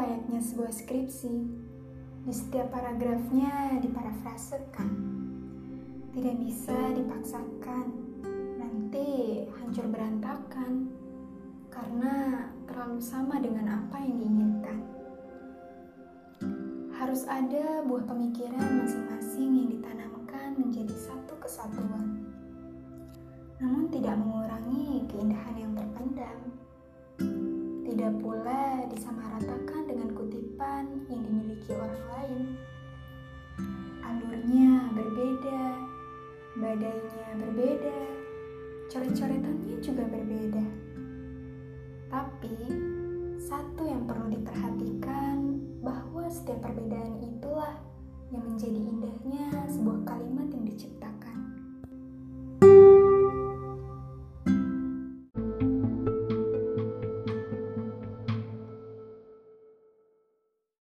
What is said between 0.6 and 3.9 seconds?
skripsi. Di setiap paragrafnya